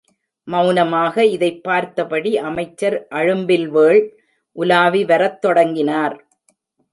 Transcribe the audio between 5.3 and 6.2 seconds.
தொடங்கினார்.